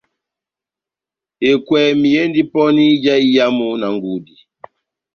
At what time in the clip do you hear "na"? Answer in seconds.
3.79-3.87